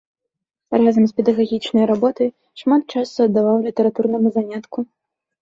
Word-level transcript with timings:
Разам 0.79 1.03
з 1.11 1.13
педагагічнай 1.19 1.85
работай 1.91 2.29
шмат 2.63 2.81
часу 2.97 3.17
аддаваў 3.27 3.57
літаратурнаму 3.69 4.27
занятку. 4.41 4.79